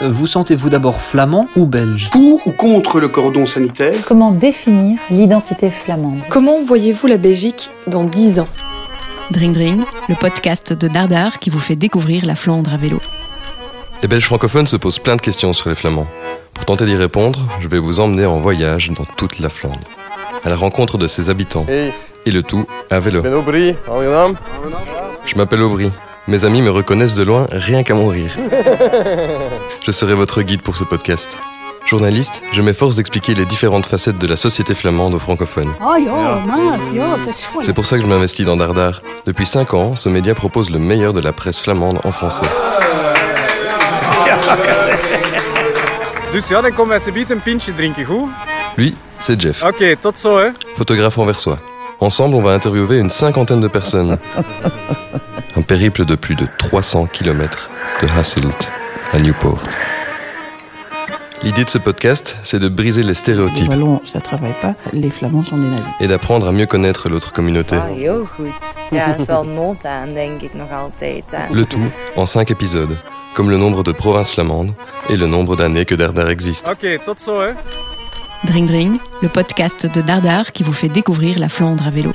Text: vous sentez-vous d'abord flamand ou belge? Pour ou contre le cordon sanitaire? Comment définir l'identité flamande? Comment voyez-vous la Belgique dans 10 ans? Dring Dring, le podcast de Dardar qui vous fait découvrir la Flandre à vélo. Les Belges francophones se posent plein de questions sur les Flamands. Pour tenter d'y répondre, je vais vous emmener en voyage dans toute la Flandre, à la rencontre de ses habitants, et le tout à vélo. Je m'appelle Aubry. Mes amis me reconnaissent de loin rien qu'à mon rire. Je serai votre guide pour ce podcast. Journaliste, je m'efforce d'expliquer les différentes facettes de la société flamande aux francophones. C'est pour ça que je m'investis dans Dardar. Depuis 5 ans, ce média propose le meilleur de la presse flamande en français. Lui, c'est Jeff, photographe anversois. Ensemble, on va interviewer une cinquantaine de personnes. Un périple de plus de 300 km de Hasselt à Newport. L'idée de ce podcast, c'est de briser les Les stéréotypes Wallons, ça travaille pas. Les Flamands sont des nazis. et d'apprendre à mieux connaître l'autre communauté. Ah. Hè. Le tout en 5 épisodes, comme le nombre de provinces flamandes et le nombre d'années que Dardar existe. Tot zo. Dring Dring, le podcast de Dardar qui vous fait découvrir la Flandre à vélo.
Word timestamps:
vous 0.00 0.26
sentez-vous 0.26 0.68
d'abord 0.68 1.00
flamand 1.00 1.48
ou 1.56 1.66
belge? 1.66 2.10
Pour 2.10 2.46
ou 2.46 2.52
contre 2.52 3.00
le 3.00 3.08
cordon 3.08 3.46
sanitaire? 3.46 4.04
Comment 4.06 4.30
définir 4.30 4.98
l'identité 5.10 5.70
flamande? 5.70 6.20
Comment 6.28 6.62
voyez-vous 6.62 7.06
la 7.06 7.16
Belgique 7.16 7.70
dans 7.86 8.04
10 8.04 8.40
ans? 8.40 8.48
Dring 9.30 9.52
Dring, 9.52 9.80
le 10.08 10.14
podcast 10.14 10.72
de 10.72 10.88
Dardar 10.88 11.38
qui 11.38 11.50
vous 11.50 11.60
fait 11.60 11.76
découvrir 11.76 12.26
la 12.26 12.36
Flandre 12.36 12.72
à 12.72 12.76
vélo. 12.76 12.98
Les 14.02 14.08
Belges 14.08 14.26
francophones 14.26 14.66
se 14.66 14.76
posent 14.76 14.98
plein 14.98 15.16
de 15.16 15.20
questions 15.22 15.52
sur 15.52 15.68
les 15.70 15.74
Flamands. 15.74 16.06
Pour 16.54 16.66
tenter 16.66 16.84
d'y 16.84 16.94
répondre, 16.94 17.40
je 17.60 17.68
vais 17.68 17.78
vous 17.78 17.98
emmener 17.98 18.26
en 18.26 18.38
voyage 18.38 18.90
dans 18.90 19.04
toute 19.16 19.38
la 19.38 19.48
Flandre, 19.48 19.80
à 20.44 20.50
la 20.50 20.56
rencontre 20.56 20.98
de 20.98 21.08
ses 21.08 21.30
habitants, 21.30 21.66
et 21.68 22.30
le 22.30 22.42
tout 22.42 22.66
à 22.90 23.00
vélo. 23.00 23.22
Je 25.26 25.36
m'appelle 25.36 25.62
Aubry. 25.62 25.90
Mes 26.28 26.44
amis 26.44 26.60
me 26.60 26.70
reconnaissent 26.70 27.14
de 27.14 27.22
loin 27.22 27.46
rien 27.52 27.84
qu'à 27.84 27.94
mon 27.94 28.08
rire. 28.08 28.32
Je 29.86 29.92
serai 29.92 30.14
votre 30.14 30.42
guide 30.42 30.60
pour 30.60 30.76
ce 30.76 30.82
podcast. 30.82 31.38
Journaliste, 31.86 32.42
je 32.52 32.62
m'efforce 32.62 32.96
d'expliquer 32.96 33.34
les 33.34 33.44
différentes 33.44 33.86
facettes 33.86 34.18
de 34.18 34.26
la 34.26 34.34
société 34.34 34.74
flamande 34.74 35.14
aux 35.14 35.20
francophones. 35.20 35.72
C'est 37.62 37.72
pour 37.72 37.86
ça 37.86 37.96
que 37.96 38.02
je 38.02 38.08
m'investis 38.08 38.44
dans 38.44 38.56
Dardar. 38.56 39.02
Depuis 39.24 39.46
5 39.46 39.72
ans, 39.72 39.94
ce 39.94 40.08
média 40.08 40.34
propose 40.34 40.70
le 40.70 40.80
meilleur 40.80 41.12
de 41.12 41.20
la 41.20 41.32
presse 41.32 41.60
flamande 41.60 42.00
en 42.02 42.10
français. 42.10 42.42
Lui, 48.76 48.96
c'est 49.20 49.40
Jeff, 49.40 49.62
photographe 50.76 51.18
anversois. 51.18 51.58
Ensemble, 52.00 52.34
on 52.34 52.42
va 52.42 52.50
interviewer 52.50 52.98
une 52.98 53.10
cinquantaine 53.10 53.60
de 53.60 53.68
personnes. 53.68 54.18
Un 55.56 55.62
périple 55.62 56.04
de 56.04 56.14
plus 56.14 56.34
de 56.34 56.46
300 56.58 57.06
km 57.06 57.70
de 58.02 58.08
Hasselt 58.18 58.68
à 59.12 59.18
Newport. 59.18 59.62
L'idée 61.42 61.64
de 61.64 61.70
ce 61.70 61.78
podcast, 61.78 62.36
c'est 62.42 62.58
de 62.58 62.68
briser 62.68 63.02
les 63.02 63.08
Les 63.08 63.14
stéréotypes 63.14 63.68
Wallons, 63.68 64.02
ça 64.04 64.20
travaille 64.20 64.54
pas. 64.60 64.74
Les 64.92 65.10
Flamands 65.10 65.44
sont 65.44 65.56
des 65.56 65.68
nazis. 65.68 65.84
et 66.00 66.08
d'apprendre 66.08 66.46
à 66.48 66.52
mieux 66.52 66.66
connaître 66.66 67.08
l'autre 67.08 67.32
communauté. 67.32 67.76
Ah. 67.76 67.86
Hè. 71.32 71.54
Le 71.54 71.64
tout 71.64 71.88
en 72.16 72.26
5 72.26 72.50
épisodes, 72.50 72.98
comme 73.34 73.50
le 73.50 73.56
nombre 73.56 73.82
de 73.82 73.92
provinces 73.92 74.32
flamandes 74.32 74.72
et 75.08 75.16
le 75.16 75.26
nombre 75.26 75.56
d'années 75.56 75.84
que 75.84 75.94
Dardar 75.94 76.28
existe. 76.28 76.68
Tot 77.04 77.20
zo. 77.20 77.42
Dring 78.44 78.66
Dring, 78.66 78.98
le 79.22 79.28
podcast 79.28 79.86
de 79.86 80.00
Dardar 80.02 80.52
qui 80.52 80.62
vous 80.62 80.72
fait 80.72 80.88
découvrir 80.88 81.38
la 81.38 81.48
Flandre 81.48 81.86
à 81.86 81.90
vélo. 81.90 82.12